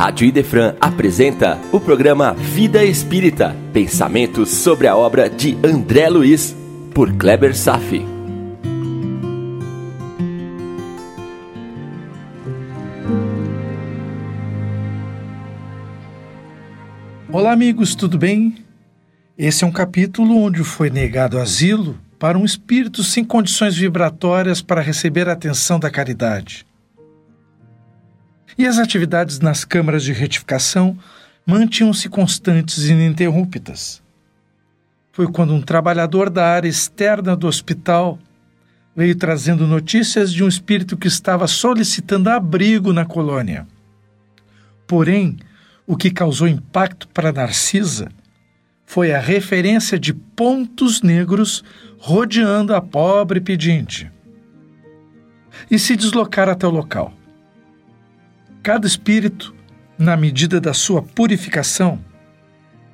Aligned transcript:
Rádio 0.00 0.26
Idefran 0.26 0.76
apresenta 0.80 1.58
o 1.70 1.78
programa 1.78 2.32
Vida 2.32 2.82
Espírita, 2.82 3.54
pensamentos 3.70 4.48
sobre 4.48 4.86
a 4.86 4.96
obra 4.96 5.28
de 5.28 5.58
André 5.62 6.08
Luiz, 6.08 6.56
por 6.94 7.12
Kleber 7.12 7.54
Safi. 7.54 8.02
Olá, 17.30 17.52
amigos, 17.52 17.94
tudo 17.94 18.16
bem? 18.16 18.56
Esse 19.36 19.64
é 19.64 19.66
um 19.66 19.70
capítulo 19.70 20.34
onde 20.34 20.64
foi 20.64 20.88
negado 20.88 21.38
asilo 21.38 21.94
para 22.18 22.38
um 22.38 22.46
espírito 22.46 23.04
sem 23.04 23.22
condições 23.22 23.76
vibratórias 23.76 24.62
para 24.62 24.80
receber 24.80 25.28
a 25.28 25.34
atenção 25.34 25.78
da 25.78 25.90
caridade. 25.90 26.69
E 28.60 28.66
as 28.66 28.76
atividades 28.76 29.40
nas 29.40 29.64
câmaras 29.64 30.04
de 30.04 30.12
retificação 30.12 30.94
mantinham-se 31.46 32.10
constantes 32.10 32.84
e 32.84 32.92
ininterruptas. 32.92 34.02
Foi 35.12 35.26
quando 35.32 35.54
um 35.54 35.62
trabalhador 35.62 36.28
da 36.28 36.46
área 36.46 36.68
externa 36.68 37.34
do 37.34 37.46
hospital 37.46 38.18
veio 38.94 39.16
trazendo 39.16 39.66
notícias 39.66 40.30
de 40.30 40.44
um 40.44 40.48
espírito 40.48 40.98
que 40.98 41.08
estava 41.08 41.46
solicitando 41.46 42.28
abrigo 42.28 42.92
na 42.92 43.06
colônia. 43.06 43.66
Porém, 44.86 45.38
o 45.86 45.96
que 45.96 46.10
causou 46.10 46.46
impacto 46.46 47.08
para 47.08 47.32
Narcisa 47.32 48.10
foi 48.84 49.14
a 49.14 49.18
referência 49.18 49.98
de 49.98 50.12
pontos 50.12 51.00
negros 51.00 51.64
rodeando 51.96 52.74
a 52.74 52.82
pobre 52.82 53.40
pedinte. 53.40 54.12
E 55.70 55.78
se 55.78 55.96
deslocar 55.96 56.46
até 56.46 56.66
o 56.66 56.70
local. 56.70 57.14
Cada 58.62 58.86
espírito, 58.86 59.54
na 59.98 60.16
medida 60.16 60.60
da 60.60 60.74
sua 60.74 61.02
purificação, 61.02 61.98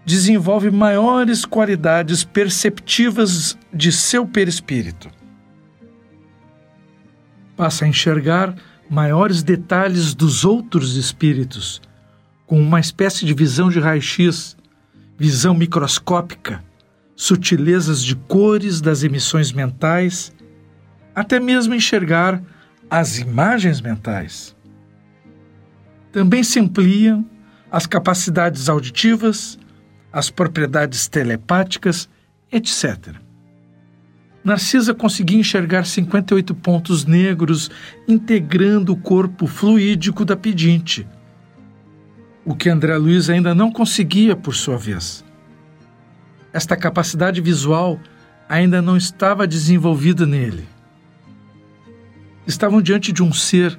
desenvolve 0.04 0.70
maiores 0.70 1.44
qualidades 1.44 2.22
perceptivas 2.22 3.58
de 3.74 3.90
seu 3.90 4.24
perispírito. 4.24 5.10
Passa 7.56 7.84
a 7.84 7.88
enxergar 7.88 8.54
maiores 8.88 9.42
detalhes 9.42 10.14
dos 10.14 10.44
outros 10.44 10.96
espíritos, 10.96 11.82
com 12.46 12.60
uma 12.60 12.78
espécie 12.78 13.26
de 13.26 13.34
visão 13.34 13.68
de 13.68 13.80
raio-x, 13.80 14.56
visão 15.18 15.52
microscópica, 15.52 16.62
sutilezas 17.16 18.04
de 18.04 18.14
cores 18.14 18.80
das 18.80 19.02
emissões 19.02 19.50
mentais, 19.50 20.32
até 21.12 21.40
mesmo 21.40 21.74
enxergar 21.74 22.40
as 22.88 23.18
imagens 23.18 23.80
mentais. 23.80 24.55
Também 26.16 26.42
se 26.42 26.58
ampliam 26.58 27.26
as 27.70 27.86
capacidades 27.86 28.70
auditivas, 28.70 29.58
as 30.10 30.30
propriedades 30.30 31.06
telepáticas, 31.08 32.08
etc. 32.50 33.16
Narcisa 34.42 34.94
conseguia 34.94 35.38
enxergar 35.38 35.84
58 35.84 36.54
pontos 36.54 37.04
negros 37.04 37.70
integrando 38.08 38.94
o 38.94 38.96
corpo 38.96 39.46
fluídico 39.46 40.24
da 40.24 40.34
pedinte, 40.34 41.06
o 42.46 42.56
que 42.56 42.70
André 42.70 42.96
Luiz 42.96 43.28
ainda 43.28 43.54
não 43.54 43.70
conseguia 43.70 44.34
por 44.34 44.54
sua 44.54 44.78
vez. 44.78 45.22
Esta 46.50 46.78
capacidade 46.78 47.42
visual 47.42 48.00
ainda 48.48 48.80
não 48.80 48.96
estava 48.96 49.46
desenvolvida 49.46 50.24
nele. 50.24 50.66
Estavam 52.46 52.80
diante 52.80 53.12
de 53.12 53.22
um 53.22 53.34
ser 53.34 53.78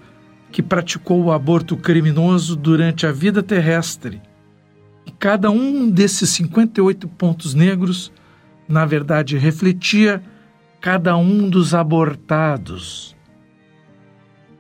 que 0.52 0.64
praticou 0.64 1.24
o 1.24 1.32
aborto 1.32 1.76
criminoso 1.76 2.56
durante 2.56 3.06
a 3.06 3.12
vida 3.12 3.44
terrestre. 3.44 4.22
E 5.06 5.12
cada 5.12 5.50
um 5.50 5.90
desses 5.90 6.30
58 6.32 7.08
pontos 7.08 7.54
negros, 7.54 8.12
na 8.68 8.86
verdade, 8.86 9.38
refletia 9.38 10.22
cada 10.82 11.16
um 11.18 11.50
dos 11.50 11.74
abortados. 11.74 13.16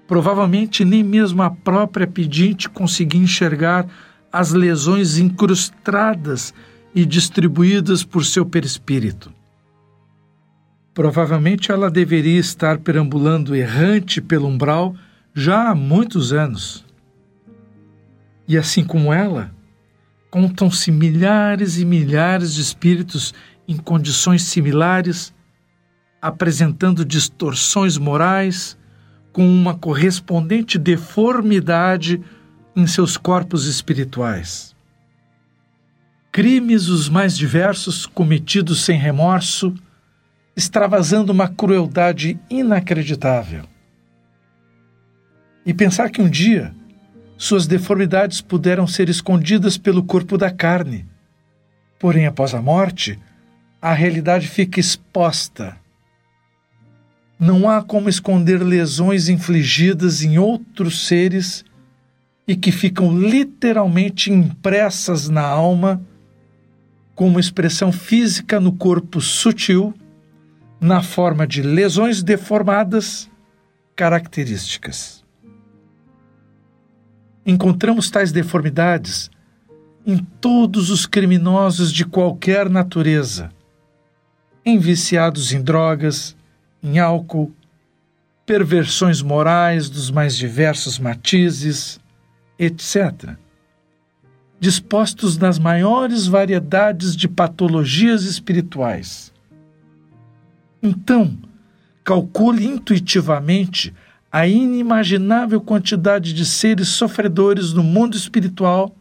Provavelmente 0.07 0.85
nem 0.85 1.03
mesmo 1.03 1.43
a 1.43 1.49
própria 1.49 2.07
pedinte 2.07 2.69
conseguia 2.69 3.21
enxergar 3.21 3.85
as 4.31 4.53
lesões 4.53 5.17
incrustadas 5.17 6.53
e 6.95 7.05
distribuídas 7.05 8.03
por 8.03 8.25
seu 8.25 8.45
perispírito. 8.45 9.33
Provavelmente 10.93 11.71
ela 11.71 11.91
deveria 11.91 12.39
estar 12.39 12.79
perambulando 12.79 13.55
errante 13.55 14.19
pelo 14.19 14.47
umbral 14.47 14.95
já 15.39 15.69
há 15.69 15.75
muitos 15.75 16.33
anos. 16.33 16.83
E 18.47 18.57
assim 18.57 18.83
como 18.83 19.13
ela, 19.13 19.53
contam-se 20.31 20.91
milhares 20.91 21.77
e 21.77 21.85
milhares 21.85 22.55
de 22.55 22.61
espíritos 22.61 23.35
em 23.67 23.77
condições 23.77 24.41
similares, 24.41 25.31
apresentando 26.19 27.05
distorções 27.05 27.99
morais 27.99 28.75
com 29.31 29.47
uma 29.47 29.75
correspondente 29.75 30.79
deformidade 30.79 32.19
em 32.75 32.87
seus 32.87 33.15
corpos 33.15 33.67
espirituais. 33.67 34.75
Crimes 36.31 36.87
os 36.87 37.09
mais 37.09 37.37
diversos 37.37 38.07
cometidos 38.07 38.83
sem 38.83 38.97
remorso, 38.97 39.71
extravasando 40.55 41.31
uma 41.31 41.47
crueldade 41.47 42.39
inacreditável 42.49 43.65
e 45.67 45.73
pensar 45.73 46.09
que 46.09 46.21
um 46.21 46.29
dia 46.29 46.73
suas 47.37 47.67
deformidades 47.67 48.39
puderam 48.39 48.87
ser 48.87 49.09
escondidas 49.09 49.77
pelo 49.77 50.01
corpo 50.01 50.37
da 50.37 50.49
carne. 50.49 51.05
Porém, 51.99 52.25
após 52.25 52.53
a 52.53 52.61
morte, 52.61 53.19
a 53.81 53.93
realidade 53.93 54.47
fica 54.47 54.79
exposta. 54.79 55.77
Não 57.37 57.69
há 57.69 57.83
como 57.83 58.07
esconder 58.07 58.63
lesões 58.63 59.27
infligidas 59.27 60.23
em 60.23 60.39
outros 60.39 61.05
seres 61.05 61.65
e 62.47 62.55
que 62.55 62.71
ficam 62.71 63.19
literalmente 63.19 64.31
impressas 64.31 65.27
na 65.27 65.43
alma, 65.43 66.01
como 67.13 67.41
expressão 67.41 67.91
física 67.91 68.57
no 68.57 68.71
corpo 68.71 69.19
sutil, 69.19 69.93
na 70.79 71.03
forma 71.03 71.45
de 71.45 71.61
lesões 71.61 72.23
deformadas 72.23 73.29
características. 73.95 75.26
Encontramos 77.49 78.09
tais 78.09 78.33
deformidades 78.33 79.31
em 80.05 80.17
todos 80.17 80.89
os 80.89 81.05
criminosos 81.05 81.93
de 81.93 82.05
qualquer 82.05 82.69
natureza, 82.69 83.49
em 84.65 84.77
viciados 84.77 85.53
em 85.53 85.61
drogas, 85.61 86.35
em 86.83 86.99
álcool, 86.99 87.53
perversões 88.45 89.21
morais 89.21 89.89
dos 89.89 90.11
mais 90.11 90.35
diversos 90.35 90.99
matizes, 90.99 92.01
etc. 92.59 93.37
Dispostos 94.59 95.37
nas 95.37 95.57
maiores 95.57 96.27
variedades 96.27 97.15
de 97.15 97.29
patologias 97.29 98.23
espirituais. 98.23 99.31
Então, 100.83 101.37
calcule 102.03 102.65
intuitivamente 102.65 103.93
a 104.31 104.45
inimaginável 104.45 105.61
quantidade 105.61 106.33
de 106.33 106.45
seres 106.45 106.89
sofredores 106.89 107.73
no 107.73 107.83
mundo 107.83 108.15
espiritual, 108.17 108.95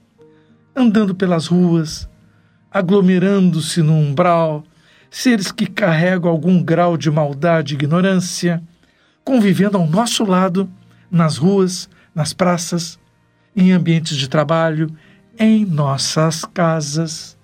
andando 0.74 1.14
pelas 1.14 1.46
ruas, 1.46 2.08
aglomerando-se 2.70 3.82
no 3.82 3.94
umbral, 3.94 4.64
seres 5.10 5.50
que 5.50 5.66
carregam 5.66 6.30
algum 6.30 6.62
grau 6.62 6.96
de 6.96 7.10
maldade 7.10 7.74
e 7.74 7.76
ignorância, 7.76 8.62
convivendo 9.24 9.76
ao 9.76 9.86
nosso 9.86 10.24
lado, 10.24 10.70
nas 11.10 11.36
ruas, 11.36 11.88
nas 12.14 12.32
praças, 12.32 12.98
em 13.54 13.72
ambientes 13.72 14.16
de 14.16 14.28
trabalho, 14.28 14.90
em 15.38 15.64
nossas 15.64 16.44
casas, 16.44 17.36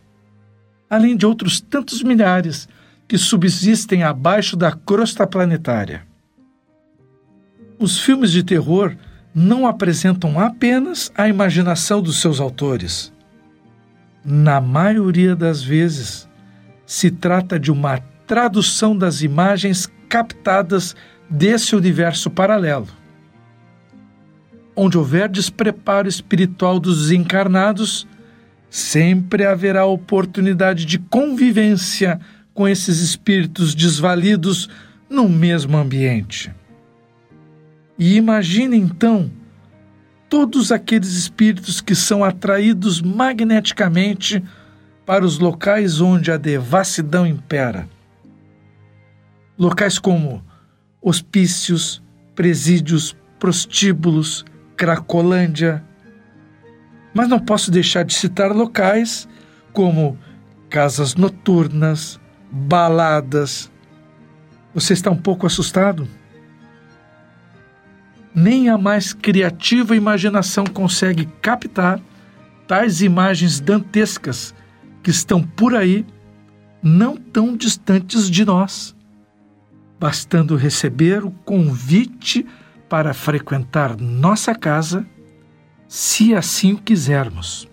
além 0.88 1.17
de 1.17 1.26
outros 1.26 1.61
tantos 1.61 2.02
milhares 2.02 2.69
que 3.08 3.19
subsistem 3.19 4.02
abaixo 4.02 4.56
da 4.56 4.73
crosta 4.73 5.26
planetária. 5.26 6.12
Os 7.82 7.99
filmes 7.99 8.31
de 8.31 8.44
terror 8.44 8.94
não 9.34 9.67
apresentam 9.67 10.38
apenas 10.38 11.11
a 11.17 11.26
imaginação 11.26 12.00
dos 12.00 12.20
seus 12.20 12.38
autores. 12.38 13.12
Na 14.25 14.61
maioria 14.61 15.34
das 15.34 15.64
vezes, 15.64 16.29
se 16.87 17.11
trata 17.11 17.58
de 17.58 17.73
uma 17.73 17.99
tradução 18.25 18.96
das 18.96 19.20
imagens 19.20 19.90
captadas 20.08 20.94
desse 21.29 21.75
universo 21.75 22.31
paralelo. 22.31 22.87
Onde 24.76 24.96
houver 24.96 25.29
despreparo 25.29 26.06
espiritual 26.06 26.79
dos 26.79 27.11
encarnados, 27.11 28.06
sempre 28.70 29.44
haverá 29.44 29.84
oportunidade 29.87 30.84
de 30.84 31.00
convivência 31.00 32.20
com 32.55 32.69
esses 32.69 33.00
espíritos 33.00 33.75
desvalidos 33.75 34.70
no 35.11 35.29
mesmo 35.29 35.76
ambiente. 35.76 36.62
E 38.04 38.16
imagine 38.16 38.76
então 38.76 39.31
todos 40.28 40.72
aqueles 40.72 41.10
espíritos 41.10 41.81
que 41.81 41.94
são 41.94 42.25
atraídos 42.25 43.00
magneticamente 43.00 44.43
para 45.06 45.25
os 45.25 45.38
locais 45.38 46.00
onde 46.00 46.32
a 46.32 46.37
devassidão 46.37 47.25
impera. 47.25 47.88
Locais 49.56 50.00
como 50.00 50.44
hospícios, 51.00 52.02
presídios, 52.34 53.16
prostíbulos, 53.38 54.44
Cracolândia. 54.76 55.84
Mas 57.14 57.28
não 57.28 57.38
posso 57.38 57.70
deixar 57.70 58.02
de 58.02 58.14
citar 58.14 58.50
locais 58.50 59.28
como 59.72 60.19
casas 60.69 61.14
noturnas, 61.14 62.20
baladas. 62.50 63.70
Você 64.75 64.93
está 64.93 65.08
um 65.08 65.16
pouco 65.16 65.46
assustado? 65.46 66.08
Nem 68.34 68.69
a 68.69 68.79
mais 68.79 69.12
criativa 69.12 69.94
imaginação 69.94 70.64
consegue 70.64 71.26
captar 71.40 72.00
tais 72.67 73.02
imagens 73.02 73.61
dantescas 73.61 74.55
que 75.02 75.11
estão 75.11 75.43
por 75.43 75.75
aí, 75.75 76.06
não 76.82 77.17
tão 77.17 77.56
distantes 77.56 78.31
de 78.31 78.44
nós, 78.44 78.96
bastando 80.00 80.56
receber 80.56 81.25
o 81.25 81.31
convite 81.31 82.46
para 82.88 83.12
frequentar 83.12 83.96
nossa 84.00 84.55
casa, 84.55 85.06
se 85.87 86.34
assim 86.34 86.73
o 86.73 86.79
quisermos. 86.79 87.69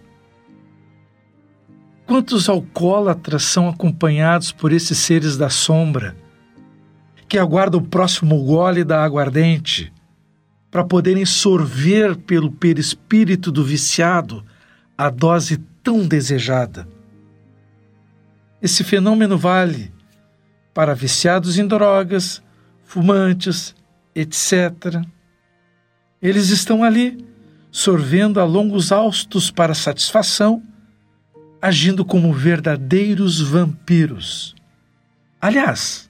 Quantos 2.05 2.49
alcoólatras 2.49 3.43
são 3.43 3.69
acompanhados 3.69 4.51
por 4.51 4.73
esses 4.73 4.97
seres 4.97 5.37
da 5.37 5.49
sombra, 5.49 6.17
que 7.27 7.37
aguardam 7.37 7.79
o 7.79 7.87
próximo 7.87 8.43
gole 8.43 8.83
da 8.83 9.03
aguardente, 9.03 9.93
para 10.71 10.83
poderem 10.83 11.25
sorver 11.25 12.15
pelo 12.15 12.51
perispírito 12.51 13.51
do 13.51 13.63
viciado 13.63 14.45
a 14.97 15.09
dose 15.09 15.57
tão 15.83 16.07
desejada? 16.07 16.87
Esse 18.61 18.83
fenômeno 18.83 19.37
vale 19.37 19.91
para 20.73 20.93
viciados 20.93 21.57
em 21.57 21.65
drogas, 21.65 22.41
fumantes, 22.83 23.75
etc. 24.13 25.03
Eles 26.21 26.49
estão 26.49 26.83
ali, 26.83 27.25
sorvendo 27.71 28.39
a 28.39 28.43
longos 28.43 28.91
austos 28.91 29.49
para 29.49 29.73
satisfação, 29.73 30.61
agindo 31.61 32.03
como 32.03 32.33
verdadeiros 32.33 33.39
vampiros. 33.41 34.55
Aliás, 35.41 36.09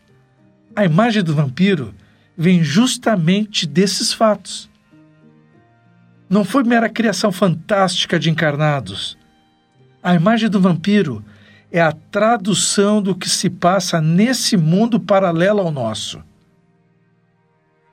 a 0.75 0.85
imagem 0.85 1.23
do 1.23 1.35
vampiro 1.35 1.93
vem 2.39 2.63
justamente 2.63 3.67
desses 3.67 4.13
fatos. 4.13 4.69
Não 6.29 6.45
foi 6.45 6.63
mera 6.63 6.87
criação 6.87 7.33
fantástica 7.33 8.17
de 8.17 8.29
encarnados. 8.29 9.17
A 10.01 10.15
imagem 10.15 10.49
do 10.49 10.61
vampiro 10.61 11.21
é 11.69 11.81
a 11.81 11.91
tradução 11.91 13.01
do 13.01 13.13
que 13.13 13.27
se 13.27 13.49
passa 13.49 13.99
nesse 13.99 14.55
mundo 14.55 15.01
paralelo 15.01 15.59
ao 15.59 15.69
nosso. 15.69 16.23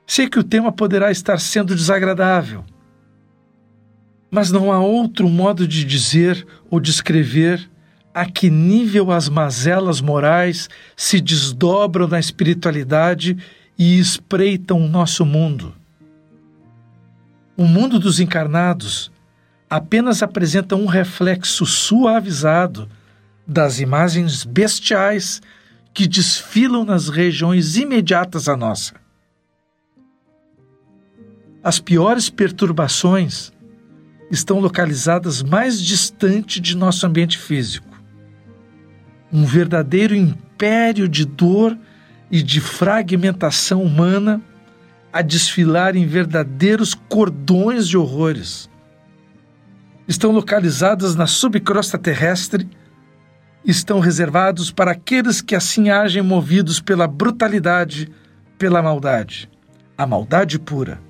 Sei 0.05 0.29
que 0.29 0.39
o 0.39 0.43
tema 0.43 0.71
poderá 0.71 1.11
estar 1.11 1.41
sendo 1.41 1.75
desagradável, 1.75 2.63
mas 4.31 4.49
não 4.49 4.71
há 4.71 4.79
outro 4.79 5.27
modo 5.27 5.67
de 5.67 5.83
dizer 5.83 6.47
ou 6.71 6.79
descrever 6.79 7.69
a 8.13 8.25
que 8.25 8.49
nível 8.49 9.11
as 9.11 9.27
mazelas 9.27 9.99
morais 9.99 10.69
se 10.95 11.19
desdobram 11.19 12.07
na 12.07 12.17
espiritualidade 12.17 13.37
e 13.77 13.99
espreitam 13.99 14.81
o 14.81 14.87
nosso 14.87 15.25
mundo. 15.25 15.73
O 17.55 17.65
mundo 17.65 17.99
dos 17.99 18.19
encarnados 18.19 19.11
apenas 19.69 20.23
apresenta 20.23 20.75
um 20.75 20.85
reflexo 20.85 21.65
suavizado 21.65 22.89
das 23.45 23.79
imagens 23.79 24.43
bestiais 24.43 25.41
que 25.93 26.07
desfilam 26.07 26.85
nas 26.85 27.09
regiões 27.09 27.75
imediatas 27.77 28.47
à 28.47 28.55
nossa. 28.55 28.93
As 31.63 31.79
piores 31.79 32.29
perturbações 32.29 33.51
estão 34.29 34.59
localizadas 34.59 35.41
mais 35.41 35.81
distante 35.81 36.59
de 36.59 36.75
nosso 36.75 37.05
ambiente 37.05 37.37
físico. 37.37 37.87
Um 39.31 39.45
verdadeiro 39.45 40.15
império 40.15 41.07
de 41.07 41.25
dor 41.25 41.77
de 42.29 42.61
fragmentação 42.61 43.81
humana 43.81 44.41
a 45.11 45.21
desfilar 45.21 45.95
em 45.95 46.05
verdadeiros 46.05 46.93
cordões 46.93 47.87
de 47.87 47.97
horrores. 47.97 48.69
Estão 50.07 50.31
localizadas 50.31 51.15
na 51.15 51.27
subcrosta 51.27 51.97
terrestre 51.97 52.69
estão 53.67 53.99
reservados 53.99 54.71
para 54.71 54.91
aqueles 54.91 55.41
que 55.41 55.53
assim 55.53 55.89
agem 55.89 56.21
movidos 56.21 56.79
pela 56.79 57.05
brutalidade, 57.05 58.09
pela 58.57 58.81
maldade, 58.81 59.49
a 59.97 60.07
maldade 60.07 60.57
pura. 60.57 61.01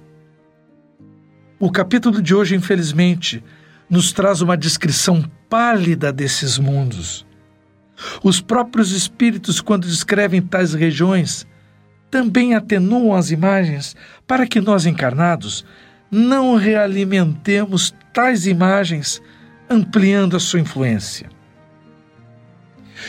O 1.59 1.71
capítulo 1.71 2.19
de 2.19 2.33
hoje, 2.33 2.55
infelizmente, 2.55 3.43
nos 3.87 4.11
traz 4.11 4.41
uma 4.41 4.57
descrição 4.57 5.23
pálida 5.47 6.11
desses 6.11 6.57
mundos. 6.57 7.25
Os 8.23 8.39
próprios 8.39 8.91
espíritos, 8.91 9.61
quando 9.61 9.88
descrevem 9.88 10.41
tais 10.41 10.73
regiões, 10.73 11.47
também 12.09 12.55
atenuam 12.55 13.15
as 13.15 13.31
imagens 13.31 13.95
para 14.25 14.47
que 14.47 14.61
nós 14.61 14.85
encarnados 14.85 15.65
não 16.09 16.55
realimentemos 16.55 17.94
tais 18.13 18.47
imagens, 18.47 19.21
ampliando 19.69 20.38
a 20.38 20.39
sua 20.39 20.59
influência. 20.59 21.29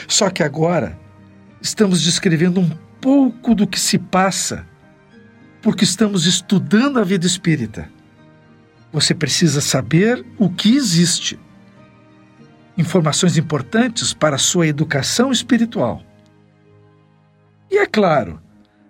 Só 0.06 0.28
que 0.30 0.42
agora 0.42 0.98
estamos 1.60 2.02
descrevendo 2.02 2.60
um 2.60 2.70
pouco 3.00 3.54
do 3.54 3.66
que 3.66 3.78
se 3.78 3.98
passa, 3.98 4.66
porque 5.62 5.84
estamos 5.84 6.26
estudando 6.26 6.98
a 6.98 7.04
vida 7.04 7.26
espírita. 7.26 7.88
Você 8.92 9.14
precisa 9.14 9.60
saber 9.60 10.24
o 10.38 10.50
que 10.50 10.74
existe. 10.74 11.38
Informações 12.78 13.36
importantes 13.36 14.14
para 14.14 14.36
a 14.36 14.38
sua 14.38 14.68
educação 14.68 15.32
espiritual. 15.32 16.00
E 17.68 17.76
é 17.76 17.84
claro, 17.86 18.40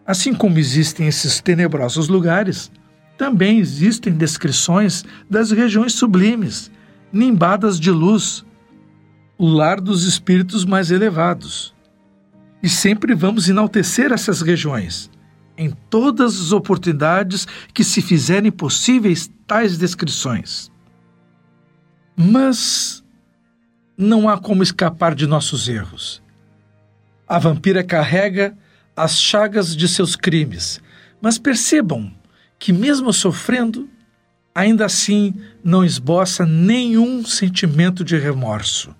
assim 0.06 0.34
como 0.34 0.58
existem 0.58 1.08
esses 1.08 1.40
tenebrosos 1.40 2.06
lugares, 2.06 2.70
também 3.16 3.58
existem 3.58 4.12
descrições 4.12 5.06
das 5.28 5.50
regiões 5.50 5.94
sublimes, 5.94 6.70
nimbadas 7.10 7.80
de 7.80 7.90
luz, 7.90 8.44
o 9.38 9.46
lar 9.46 9.80
dos 9.80 10.04
espíritos 10.04 10.66
mais 10.66 10.90
elevados. 10.90 11.74
E 12.62 12.68
sempre 12.68 13.14
vamos 13.14 13.48
enaltecer 13.48 14.12
essas 14.12 14.42
regiões, 14.42 15.10
em 15.56 15.70
todas 15.88 16.38
as 16.38 16.52
oportunidades 16.52 17.46
que 17.72 17.82
se 17.82 18.02
fizerem 18.02 18.52
possíveis 18.52 19.30
tais 19.46 19.78
descrições. 19.78 20.70
Mas 22.14 23.02
não 23.98 24.28
há 24.28 24.38
como 24.38 24.62
escapar 24.62 25.12
de 25.12 25.26
nossos 25.26 25.68
erros. 25.68 26.22
A 27.26 27.36
vampira 27.36 27.82
carrega 27.82 28.56
as 28.96 29.20
chagas 29.20 29.76
de 29.76 29.88
seus 29.88 30.14
crimes, 30.14 30.80
mas 31.20 31.36
percebam 31.36 32.12
que, 32.60 32.72
mesmo 32.72 33.12
sofrendo, 33.12 33.88
ainda 34.54 34.86
assim 34.86 35.34
não 35.64 35.84
esboça 35.84 36.46
nenhum 36.46 37.24
sentimento 37.24 38.04
de 38.04 38.16
remorso. 38.16 38.94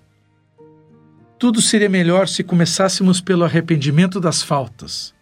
Tudo 1.37 1.61
seria 1.61 1.89
melhor 1.89 2.27
se 2.27 2.43
começássemos 2.43 3.21
pelo 3.21 3.45
arrependimento 3.45 4.19
das 4.19 4.43
faltas. 4.43 5.13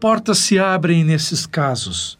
Portas 0.00 0.38
se 0.38 0.58
abrem 0.58 1.04
nesses 1.04 1.44
casos. 1.44 2.18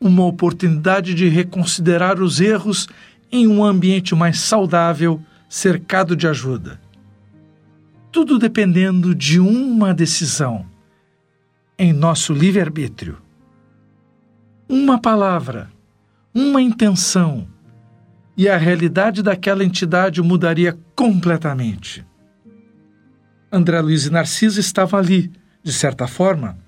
Uma 0.00 0.24
oportunidade 0.24 1.12
de 1.12 1.28
reconsiderar 1.28 2.22
os 2.22 2.40
erros 2.40 2.86
em 3.32 3.48
um 3.48 3.64
ambiente 3.64 4.14
mais 4.14 4.38
saudável, 4.38 5.20
cercado 5.48 6.14
de 6.14 6.28
ajuda. 6.28 6.80
Tudo 8.12 8.38
dependendo 8.38 9.14
de 9.14 9.40
uma 9.40 9.94
decisão, 9.94 10.66
em 11.78 11.92
nosso 11.92 12.32
livre-arbítrio. 12.32 13.18
Uma 14.68 15.00
palavra, 15.00 15.70
uma 16.34 16.60
intenção 16.60 17.48
e 18.36 18.48
a 18.48 18.56
realidade 18.56 19.22
daquela 19.22 19.64
entidade 19.64 20.20
mudaria 20.22 20.78
completamente. 20.94 22.06
André 23.50 23.80
Luiz 23.80 24.06
e 24.06 24.10
Narciso 24.10 24.60
estavam 24.60 24.98
ali, 25.00 25.32
de 25.62 25.72
certa 25.72 26.06
forma, 26.06 26.58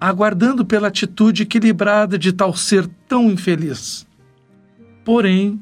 aguardando 0.00 0.64
pela 0.64 0.88
atitude 0.88 1.44
equilibrada 1.44 2.18
de 2.18 2.32
tal 2.32 2.54
ser 2.54 2.86
tão 3.06 3.30
infeliz. 3.30 4.06
Porém, 5.04 5.60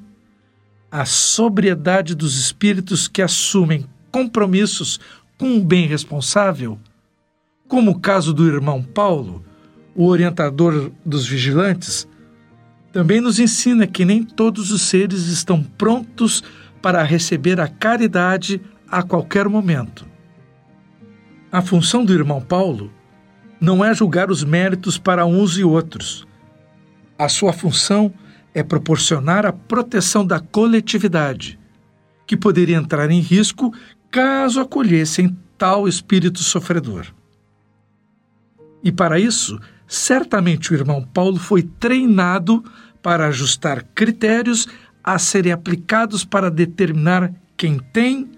a 0.91 1.05
sobriedade 1.05 2.15
dos 2.15 2.39
espíritos 2.39 3.07
que 3.09 3.21
assumem 3.23 3.87
compromissos 4.11 4.99
com 5.37 5.47
um 5.47 5.65
bem 5.65 5.87
responsável, 5.87 6.79
como 7.69 7.91
o 7.93 8.01
caso 8.01 8.33
do 8.33 8.47
irmão 8.47 8.83
Paulo, 8.83 9.45
o 9.95 10.07
orientador 10.07 10.91
dos 11.05 11.27
vigilantes, 11.27 12.09
Também 12.91 13.21
nos 13.21 13.39
ensina 13.39 13.87
que 13.87 14.05
nem 14.05 14.25
todos 14.25 14.73
os 14.73 14.83
seres 14.83 15.27
estão 15.27 15.63
prontos 15.63 16.43
para 16.81 17.03
receber 17.03 17.61
a 17.61 17.69
caridade 17.69 18.61
a 18.91 19.03
qualquer 19.03 19.47
momento. 19.47 20.07
A 21.53 21.61
função 21.61 22.05
do 22.05 22.15
irmão 22.15 22.41
Paulo 22.41 22.91
não 23.61 23.85
é 23.85 23.95
julgar 23.95 24.31
os 24.31 24.43
méritos 24.43 24.97
para 24.97 25.27
uns 25.27 25.59
e 25.59 25.65
outros. 25.65 26.27
A 27.19 27.29
sua 27.29 27.53
função 27.53 28.13
é 28.59 28.63
proporcionar 28.63 29.47
a 29.47 29.53
proteção 29.53 30.27
da 30.27 30.41
coletividade, 30.41 31.59
que 32.27 32.37
poderia 32.37 32.77
entrar 32.77 33.11
em 33.11 33.21
risco 33.21 33.73
caso 34.11 34.61
acolhessem 34.61 35.37
tal 35.57 35.87
espírito 35.87 36.41
sofredor. 36.41 37.07
E 38.83 38.91
para 38.91 39.19
isso, 39.19 39.61
certamente 39.87 40.73
o 40.73 40.75
irmão 40.75 41.03
Paulo 41.03 41.39
foi 41.39 41.63
treinado 41.63 42.65
para 43.03 43.29
ajustar 43.29 43.85
critérios 43.95 44.67
a 45.03 45.19
serem 45.19 45.53
aplicados 45.53 46.25
para 46.25 46.51
determinar 46.51 47.33
quem 47.57 47.79
tem 47.79 48.31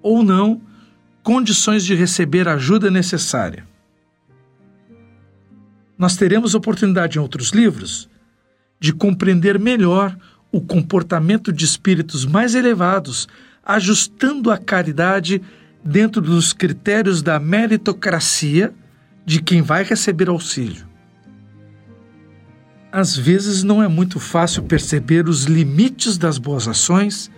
ou 0.00 0.22
não 0.22 0.60
condições 1.22 1.84
de 1.84 1.94
receber 1.94 2.48
a 2.48 2.54
ajuda 2.54 2.90
necessária. 2.90 3.66
Nós 5.98 6.16
teremos 6.16 6.54
oportunidade 6.54 7.18
em 7.18 7.20
outros 7.20 7.50
livros 7.50 8.08
de 8.78 8.92
compreender 8.92 9.58
melhor 9.58 10.16
o 10.52 10.60
comportamento 10.60 11.52
de 11.52 11.64
espíritos 11.64 12.24
mais 12.24 12.54
elevados, 12.54 13.28
ajustando 13.64 14.50
a 14.50 14.58
caridade 14.58 15.42
dentro 15.84 16.20
dos 16.22 16.52
critérios 16.52 17.22
da 17.22 17.40
meritocracia 17.40 18.72
de 19.26 19.42
quem 19.42 19.62
vai 19.62 19.82
receber 19.82 20.28
auxílio. 20.28 20.86
Às 22.92 23.16
vezes 23.16 23.64
não 23.64 23.82
é 23.82 23.88
muito 23.88 24.20
fácil 24.20 24.62
perceber 24.62 25.28
os 25.28 25.44
limites 25.44 26.16
das 26.16 26.38
boas 26.38 26.68
ações, 26.68 27.30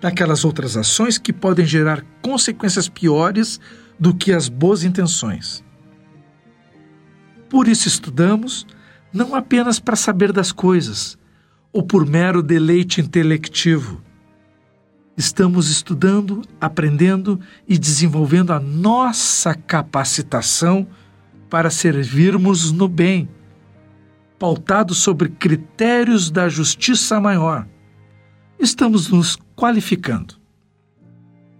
daquelas 0.00 0.44
outras 0.44 0.76
ações 0.76 1.18
que 1.18 1.32
podem 1.32 1.66
gerar 1.66 2.02
consequências 2.22 2.88
piores 2.88 3.60
do 4.00 4.14
que 4.14 4.32
as 4.32 4.48
boas 4.48 4.82
intenções. 4.82 5.62
Por 7.48 7.68
isso 7.68 7.86
estudamos, 7.86 8.66
não 9.12 9.34
apenas 9.34 9.78
para 9.78 9.96
saber 9.96 10.32
das 10.32 10.50
coisas, 10.50 11.18
ou 11.72 11.82
por 11.82 12.06
mero 12.06 12.42
deleite 12.42 13.00
intelectivo. 13.00 14.00
Estamos 15.16 15.68
estudando, 15.68 16.42
aprendendo 16.60 17.38
e 17.68 17.78
desenvolvendo 17.78 18.52
a 18.52 18.58
nossa 18.58 19.54
capacitação 19.54 20.86
para 21.50 21.68
servirmos 21.68 22.72
no 22.72 22.88
bem, 22.88 23.28
pautado 24.38 24.94
sobre 24.94 25.28
critérios 25.28 26.30
da 26.30 26.48
justiça 26.48 27.20
maior. 27.20 27.68
Estamos 28.58 29.08
nos 29.10 29.36
qualificando. 29.54 30.34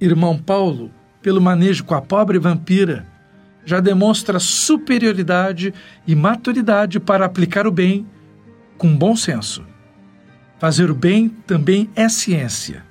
Irmão 0.01 0.39
Paulo, 0.39 0.91
pelo 1.21 1.41
manejo 1.41 1.85
com 1.85 1.95
a 1.95 2.01
pobre 2.01 2.39
vampira, 2.39 3.07
já 3.64 3.81
demonstra 3.81 4.38
superioridade 4.38 5.73
e 6.07 6.14
maturidade 6.14 6.99
para 6.99 7.25
aplicar 7.25 7.66
o 7.66 7.71
bem 7.71 8.07
com 8.76 8.97
bom 8.97 9.14
senso. 9.14 9.64
Fazer 10.59 10.90
o 10.90 10.95
bem 10.95 11.28
também 11.28 11.90
é 11.95 12.09
ciência. 12.09 12.85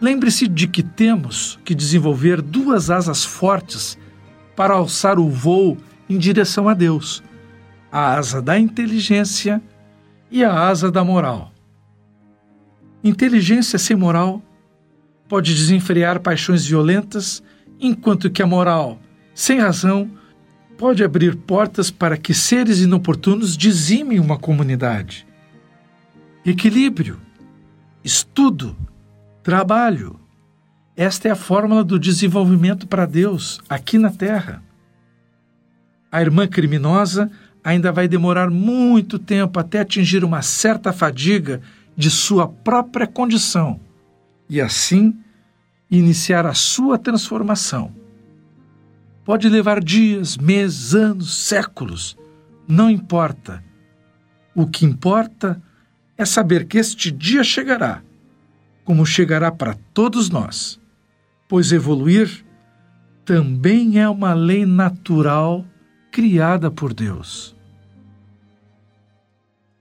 Lembre-se 0.00 0.48
de 0.48 0.66
que 0.66 0.82
temos 0.82 1.58
que 1.64 1.74
desenvolver 1.74 2.42
duas 2.42 2.90
asas 2.90 3.24
fortes 3.24 3.98
para 4.56 4.74
alçar 4.74 5.18
o 5.18 5.28
voo 5.28 5.78
em 6.08 6.18
direção 6.18 6.68
a 6.68 6.74
Deus: 6.74 7.22
a 7.90 8.14
asa 8.14 8.42
da 8.42 8.58
inteligência 8.58 9.62
e 10.30 10.44
a 10.44 10.52
asa 10.52 10.90
da 10.90 11.04
moral. 11.04 11.52
Inteligência 13.02 13.78
sem 13.78 13.96
moral 13.96 14.42
pode 15.28 15.54
desenfrear 15.54 16.20
paixões 16.20 16.66
violentas, 16.66 17.42
enquanto 17.80 18.30
que 18.30 18.42
a 18.42 18.46
moral 18.46 18.98
sem 19.34 19.58
razão, 19.58 20.08
pode 20.78 21.02
abrir 21.02 21.34
portas 21.34 21.90
para 21.90 22.16
que 22.16 22.32
seres 22.32 22.78
inoportunos 22.80 23.56
dizimem 23.56 24.20
uma 24.20 24.38
comunidade. 24.38 25.26
Equilíbrio, 26.46 27.20
estudo, 28.04 28.76
trabalho. 29.42 30.20
Esta 30.96 31.28
é 31.28 31.30
a 31.32 31.36
fórmula 31.36 31.82
do 31.82 31.98
desenvolvimento 31.98 32.86
para 32.86 33.06
Deus 33.06 33.60
aqui 33.68 33.98
na 33.98 34.10
Terra. 34.10 34.62
A 36.12 36.20
irmã 36.20 36.46
criminosa 36.46 37.28
ainda 37.64 37.90
vai 37.90 38.06
demorar 38.06 38.50
muito 38.50 39.18
tempo 39.18 39.58
até 39.58 39.80
atingir 39.80 40.22
uma 40.22 40.42
certa 40.42 40.92
fadiga 40.92 41.60
de 41.96 42.08
sua 42.10 42.46
própria 42.46 43.06
condição 43.06 43.80
e, 44.48 44.60
assim, 44.60 45.16
iniciar 45.90 46.46
a 46.46 46.54
sua 46.54 46.98
transformação 46.98 48.03
Pode 49.24 49.48
levar 49.48 49.82
dias, 49.82 50.36
meses, 50.36 50.94
anos, 50.94 51.34
séculos. 51.34 52.16
Não 52.68 52.90
importa. 52.90 53.64
O 54.54 54.66
que 54.66 54.84
importa 54.84 55.60
é 56.16 56.24
saber 56.24 56.66
que 56.66 56.78
este 56.78 57.10
dia 57.10 57.42
chegará, 57.42 58.02
como 58.84 59.06
chegará 59.06 59.50
para 59.50 59.74
todos 59.92 60.28
nós, 60.28 60.80
pois 61.48 61.72
evoluir 61.72 62.44
também 63.24 63.98
é 63.98 64.08
uma 64.08 64.34
lei 64.34 64.66
natural 64.66 65.64
criada 66.12 66.70
por 66.70 66.92
Deus. 66.92 67.56